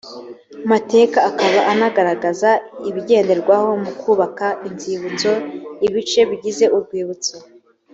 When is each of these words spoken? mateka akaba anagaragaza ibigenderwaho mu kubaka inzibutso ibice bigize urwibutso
mateka 0.71 1.17
akaba 1.29 1.59
anagaragaza 1.71 2.49
ibigenderwaho 2.89 3.69
mu 3.83 3.91
kubaka 4.01 4.47
inzibutso 4.67 5.31
ibice 5.87 6.21
bigize 6.29 6.65
urwibutso 6.77 7.35